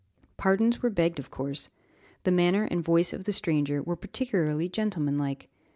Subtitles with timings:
[0.35, 1.69] Pardons were begged of course.
[2.23, 5.47] The manner and voice of the stranger were particularly gentlemanlike.